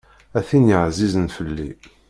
[0.37, 1.71] A tin εzizen fell-i.